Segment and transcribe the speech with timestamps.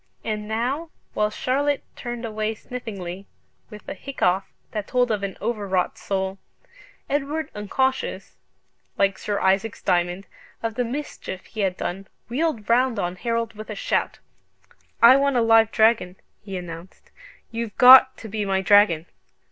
[0.23, 3.27] And now, while Charlotte turned away sniffingly,
[3.69, 6.39] with a hiccough that told of an overwrought soul,
[7.07, 8.35] Edward, unconscious
[8.97, 10.25] (like Sir Isaac's Diamond)
[10.63, 14.17] of the mischief he had done, wheeled round on Harold with a shout.
[15.03, 17.11] "I want a live dragon," he announced:
[17.51, 19.05] "you've got to be my dragon!"